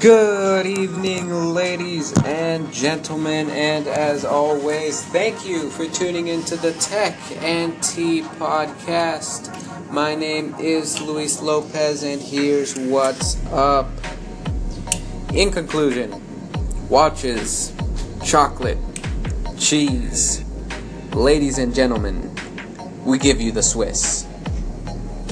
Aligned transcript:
Good 0.00 0.66
evening, 0.66 1.30
ladies 1.54 2.12
and 2.24 2.70
gentlemen, 2.70 3.48
and 3.48 3.86
as 3.88 4.26
always, 4.26 5.02
thank 5.06 5.48
you 5.48 5.70
for 5.70 5.86
tuning 5.86 6.28
into 6.28 6.54
the 6.54 6.72
Tech 6.72 7.16
and 7.42 7.82
Tea 7.82 8.20
podcast. 8.20 9.50
My 9.90 10.14
name 10.14 10.54
is 10.58 11.00
Luis 11.00 11.40
Lopez, 11.40 12.02
and 12.02 12.20
here's 12.20 12.76
what's 12.76 13.42
up. 13.46 13.88
In 15.32 15.50
conclusion, 15.50 16.12
watches, 16.90 17.72
chocolate, 18.22 18.78
cheese. 19.56 20.44
Ladies 21.14 21.56
and 21.56 21.74
gentlemen, 21.74 22.36
we 23.06 23.16
give 23.16 23.40
you 23.40 23.50
the 23.50 23.62
Swiss. 23.62 24.26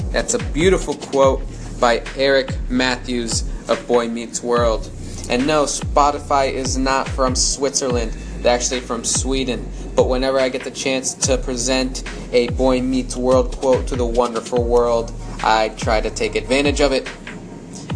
That's 0.09 0.33
a 0.33 0.39
beautiful 0.39 0.95
quote 0.95 1.43
by 1.79 2.03
Eric 2.17 2.49
Matthews 2.67 3.43
of 3.67 3.87
Boy 3.87 4.07
Meets 4.07 4.41
World. 4.43 4.89
And 5.29 5.47
no, 5.47 5.63
Spotify 5.63 6.51
is 6.51 6.77
not 6.77 7.07
from 7.09 7.35
Switzerland, 7.35 8.11
they're 8.41 8.53
actually 8.53 8.81
from 8.81 9.03
Sweden. 9.03 9.67
But 9.95 10.07
whenever 10.07 10.39
I 10.39 10.49
get 10.49 10.63
the 10.63 10.71
chance 10.71 11.13
to 11.27 11.37
present 11.37 12.03
a 12.31 12.49
Boy 12.49 12.81
Meets 12.81 13.15
World 13.15 13.55
quote 13.57 13.87
to 13.87 13.95
the 13.95 14.05
wonderful 14.05 14.63
world, 14.63 15.11
I 15.43 15.69
try 15.69 16.01
to 16.01 16.09
take 16.09 16.35
advantage 16.35 16.79
of 16.79 16.91
it. 16.91 17.09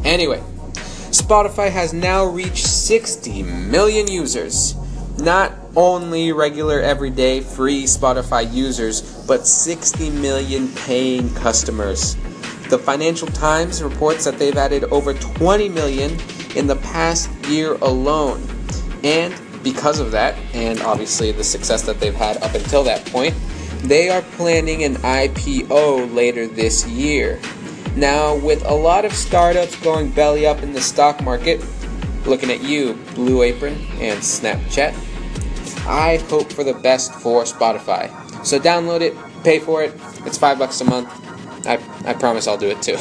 Anyway, 0.03 0.41
Spotify 1.11 1.69
has 1.69 1.93
now 1.93 2.25
reached 2.25 2.65
60 2.65 3.43
million 3.43 4.07
users. 4.07 4.75
Not 5.19 5.53
only 5.75 6.31
regular, 6.31 6.79
everyday, 6.79 7.41
free 7.41 7.83
Spotify 7.83 8.51
users, 8.51 9.01
but 9.27 9.45
60 9.45 10.09
million 10.11 10.69
paying 10.69 11.33
customers. 11.35 12.15
The 12.69 12.77
Financial 12.77 13.27
Times 13.27 13.81
reports 13.81 14.25
that 14.25 14.37
they've 14.37 14.55
added 14.55 14.83
over 14.85 15.15
20 15.15 15.69
million 15.69 16.17
in 16.55 16.67
the 16.67 16.75
past 16.77 17.29
year 17.47 17.73
alone. 17.81 18.47
And 19.03 19.33
because 19.63 19.99
of 19.99 20.11
that, 20.11 20.35
and 20.53 20.79
obviously 20.81 21.31
the 21.31 21.43
success 21.43 21.81
that 21.83 21.99
they've 21.99 22.13
had 22.13 22.37
up 22.43 22.53
until 22.53 22.83
that 22.83 23.05
point, 23.07 23.33
they 23.81 24.09
are 24.09 24.21
planning 24.21 24.83
an 24.83 24.95
IPO 24.97 26.13
later 26.13 26.45
this 26.45 26.85
year. 26.87 27.41
Now, 27.95 28.35
with 28.35 28.63
a 28.65 28.73
lot 28.73 29.03
of 29.03 29.13
startups 29.13 29.75
going 29.77 30.11
belly 30.11 30.45
up 30.45 30.61
in 30.61 30.73
the 30.73 30.81
stock 30.81 31.23
market, 31.23 31.65
looking 32.25 32.51
at 32.51 32.61
you, 32.61 32.93
Blue 33.15 33.41
Apron 33.41 33.73
and 33.99 34.19
Snapchat, 34.19 34.93
I 35.87 36.17
hope 36.29 36.53
for 36.53 36.63
the 36.63 36.75
best 36.75 37.13
for 37.15 37.43
Spotify. 37.45 38.13
So 38.45 38.59
download 38.59 39.01
it, 39.01 39.15
pay 39.43 39.57
for 39.57 39.81
it. 39.81 39.99
It's 40.25 40.37
five 40.37 40.59
bucks 40.59 40.79
a 40.81 40.85
month. 40.85 41.09
I, 41.65 41.79
I 42.05 42.13
promise 42.13 42.47
I'll 42.47 42.57
do 42.57 42.69
it 42.69 42.81
too. 42.81 42.97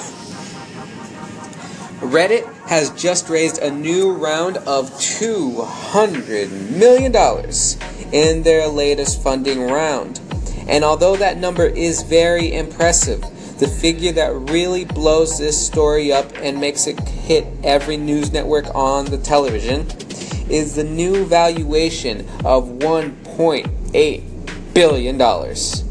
Reddit 2.00 2.46
has 2.68 2.90
just 2.90 3.28
raised 3.28 3.58
a 3.58 3.70
new 3.70 4.12
round 4.12 4.58
of 4.58 4.90
$200 4.92 6.70
million 6.70 7.12
in 8.12 8.42
their 8.44 8.68
latest 8.68 9.22
funding 9.22 9.62
round. 9.62 10.20
And 10.68 10.84
although 10.84 11.16
that 11.16 11.38
number 11.38 11.66
is 11.66 12.02
very 12.02 12.54
impressive, 12.54 13.22
the 13.58 13.66
figure 13.66 14.12
that 14.12 14.32
really 14.50 14.84
blows 14.84 15.38
this 15.38 15.66
story 15.66 16.12
up 16.12 16.30
and 16.36 16.60
makes 16.60 16.86
it 16.86 17.00
hit 17.00 17.46
every 17.64 17.96
news 17.96 18.32
network 18.32 18.72
on 18.74 19.06
the 19.06 19.18
television 19.18 19.86
is 20.48 20.76
the 20.76 20.84
new 20.84 21.24
valuation 21.24 22.20
of 22.44 22.68
$1.8 22.68 24.74
billion. 24.74 25.87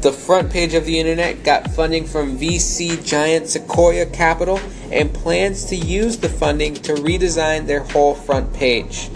The 0.00 0.12
front 0.12 0.50
page 0.50 0.72
of 0.72 0.86
the 0.86 0.98
internet 0.98 1.44
got 1.44 1.70
funding 1.72 2.06
from 2.06 2.38
VC 2.38 3.04
giant 3.04 3.48
Sequoia 3.48 4.06
Capital 4.06 4.58
and 4.90 5.12
plans 5.12 5.66
to 5.66 5.76
use 5.76 6.16
the 6.16 6.28
funding 6.30 6.72
to 6.76 6.94
redesign 6.94 7.66
their 7.66 7.80
whole 7.80 8.14
front 8.14 8.50
page. 8.54 9.10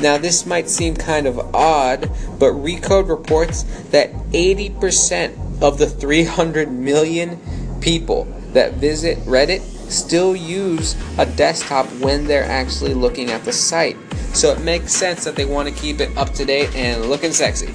Now, 0.00 0.16
this 0.16 0.46
might 0.46 0.68
seem 0.68 0.94
kind 0.94 1.26
of 1.26 1.40
odd, 1.56 2.02
but 2.38 2.52
Recode 2.52 3.08
reports 3.08 3.64
that 3.90 4.12
80% 4.30 5.60
of 5.60 5.78
the 5.78 5.88
300 5.88 6.70
million 6.70 7.40
people 7.80 8.24
that 8.52 8.74
visit 8.74 9.18
Reddit 9.20 9.62
still 9.90 10.36
use 10.36 10.94
a 11.18 11.26
desktop 11.26 11.86
when 11.94 12.28
they're 12.28 12.44
actually 12.44 12.94
looking 12.94 13.32
at 13.32 13.44
the 13.44 13.52
site. 13.52 13.96
So 14.34 14.52
it 14.52 14.60
makes 14.60 14.92
sense 14.92 15.24
that 15.24 15.34
they 15.34 15.46
want 15.46 15.68
to 15.68 15.74
keep 15.74 15.98
it 15.98 16.16
up 16.16 16.32
to 16.34 16.44
date 16.44 16.72
and 16.76 17.06
looking 17.06 17.32
sexy. 17.32 17.74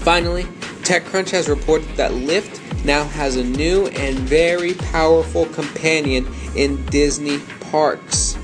Finally, 0.00 0.46
TechCrunch 0.86 1.30
has 1.30 1.48
reported 1.48 1.88
that 1.96 2.12
Lyft 2.12 2.84
now 2.84 3.02
has 3.02 3.34
a 3.34 3.42
new 3.42 3.88
and 3.88 4.16
very 4.20 4.74
powerful 4.74 5.44
companion 5.46 6.32
in 6.54 6.86
Disney 6.86 7.40
parks. 7.72 8.38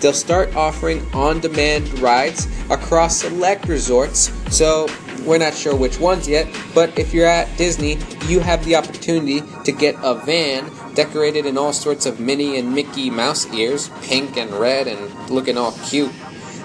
They'll 0.00 0.12
start 0.12 0.56
offering 0.56 1.06
on 1.14 1.38
demand 1.38 1.96
rides 2.00 2.48
across 2.68 3.18
select 3.18 3.68
resorts, 3.68 4.32
so 4.52 4.88
we're 5.24 5.38
not 5.38 5.54
sure 5.54 5.76
which 5.76 6.00
ones 6.00 6.26
yet, 6.26 6.52
but 6.74 6.98
if 6.98 7.14
you're 7.14 7.28
at 7.28 7.56
Disney, 7.56 7.96
you 8.26 8.40
have 8.40 8.64
the 8.64 8.74
opportunity 8.74 9.40
to 9.62 9.70
get 9.70 9.94
a 10.02 10.14
van 10.14 10.68
decorated 10.94 11.46
in 11.46 11.56
all 11.56 11.72
sorts 11.72 12.06
of 12.06 12.18
Minnie 12.18 12.58
and 12.58 12.74
Mickey 12.74 13.08
Mouse 13.08 13.46
ears, 13.54 13.88
pink 14.02 14.36
and 14.36 14.50
red 14.50 14.88
and 14.88 15.30
looking 15.30 15.56
all 15.56 15.78
cute. 15.86 16.10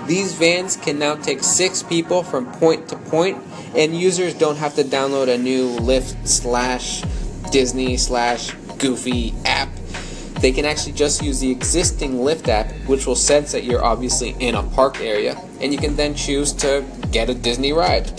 These 0.07 0.33
vans 0.33 0.75
can 0.75 0.97
now 0.97 1.15
take 1.15 1.43
six 1.43 1.83
people 1.83 2.23
from 2.23 2.51
point 2.53 2.89
to 2.89 2.95
point, 2.95 3.37
and 3.75 3.99
users 3.99 4.33
don't 4.33 4.57
have 4.57 4.75
to 4.75 4.83
download 4.83 5.33
a 5.33 5.37
new 5.37 5.69
Lyft 5.79 6.27
slash 6.27 7.01
Disney 7.51 7.97
slash 7.97 8.51
Goofy 8.77 9.33
app. 9.45 9.69
They 10.39 10.51
can 10.51 10.65
actually 10.65 10.93
just 10.93 11.23
use 11.23 11.39
the 11.39 11.49
existing 11.49 12.15
Lyft 12.15 12.47
app, 12.49 12.71
which 12.87 13.07
will 13.07 13.15
sense 13.15 13.51
that 13.53 13.63
you're 13.63 13.83
obviously 13.83 14.35
in 14.39 14.55
a 14.55 14.63
park 14.63 14.99
area, 14.99 15.41
and 15.61 15.71
you 15.71 15.79
can 15.79 15.95
then 15.95 16.15
choose 16.15 16.51
to 16.53 16.85
get 17.11 17.29
a 17.29 17.33
Disney 17.33 17.71
ride. 17.71 18.11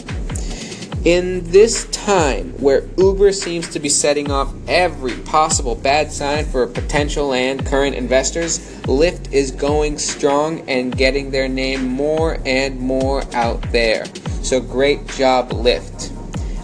In 1.05 1.45
this 1.51 1.85
time 1.91 2.53
where 2.53 2.89
Uber 2.97 3.33
seems 3.33 3.69
to 3.69 3.79
be 3.79 3.91
setting 3.91 4.31
off 4.31 4.55
every 4.67 5.13
possible 5.25 5.75
bad 5.75 6.11
sign 6.11 6.47
for 6.47 6.67
potential 6.67 7.35
and 7.35 7.67
current 7.67 7.95
investors, 7.95 8.61
Lyft 8.85 9.31
is 9.31 9.51
going 9.51 9.99
strong 9.99 10.67
and 10.67 10.97
getting 10.97 11.31
their 11.31 11.47
name 11.47 11.85
more 11.85 12.39
and 12.47 12.81
more 12.81 13.23
out 13.35 13.61
there. 13.71 14.07
So 14.45 14.61
great 14.61 15.07
job, 15.09 15.51
Lyft. 15.51 16.13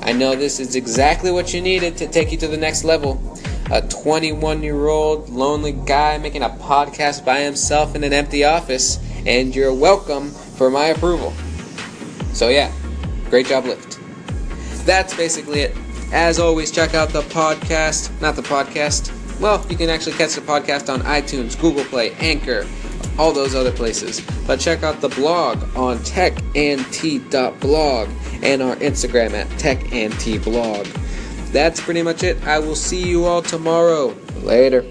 I 0.03 0.13
know 0.13 0.37
this 0.37 0.61
is 0.61 0.77
exactly 0.77 1.33
what 1.33 1.53
you 1.53 1.61
needed 1.61 1.97
to 1.97 2.07
take 2.07 2.31
you 2.31 2.39
to 2.39 2.47
the 2.47 2.57
next 2.57 2.85
level. 2.85 3.21
A 3.73 3.83
21 3.83 4.63
year 4.63 4.87
old 4.87 5.29
lonely 5.31 5.73
guy 5.73 6.19
making 6.19 6.43
a 6.43 6.51
podcast 6.51 7.25
by 7.25 7.41
himself 7.41 7.95
in 7.97 8.05
an 8.05 8.13
empty 8.13 8.45
office, 8.45 8.99
and 9.27 9.55
you're 9.55 9.75
welcome 9.75 10.31
for 10.31 10.71
my 10.71 10.87
approval. 10.87 11.33
So, 12.33 12.49
yeah, 12.49 12.71
great 13.29 13.47
job, 13.47 13.65
Lyft 13.65 14.01
that's 14.85 15.15
basically 15.15 15.61
it. 15.61 15.77
As 16.13 16.39
always, 16.41 16.71
check 16.71 16.95
out 16.95 17.11
the 17.11 17.23
podcast. 17.23 18.11
Not 18.21 18.35
the 18.37 18.43
podcast. 18.43 19.13
Well, 19.39 19.65
you 19.71 19.77
can 19.77 19.89
actually 19.89 20.17
catch 20.17 20.35
the 20.35 20.41
podcast 20.41 20.93
on 20.93 21.01
iTunes, 21.03 21.59
Google 21.59 21.85
Play, 21.85 22.13
Anchor, 22.15 22.67
all 23.19 23.33
those 23.33 23.55
other 23.55 23.73
places. 23.73 24.21
But 24.47 24.61
check 24.61 24.83
out 24.83 25.01
the 25.01 25.09
blog 25.11 25.63
on 25.77 25.99
techandtea.blog 25.99 28.09
and 28.43 28.63
our 28.63 28.77
Instagram 28.77 29.33
at 29.33 29.49
techandteablog. 29.51 30.87
That's 31.53 31.81
pretty 31.81 32.03
much 32.03 32.23
it. 32.23 32.43
I 32.45 32.59
will 32.59 32.77
see 32.77 33.07
you 33.07 33.25
all 33.25 33.43
tomorrow. 33.43 34.15
Later. 34.43 34.85